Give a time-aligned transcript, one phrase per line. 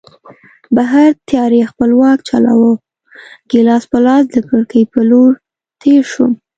[0.75, 2.73] بهر تیارې خپل واک چلاوه،
[3.51, 5.31] ګیلاس په لاس د کړکۍ په لور
[5.81, 6.31] تېر شوم.